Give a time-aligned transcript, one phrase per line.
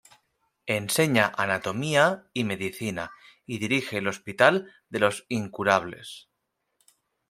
[0.79, 3.11] Enseña anatomía y medicina
[3.45, 6.27] y dirige el hospital de los incurables.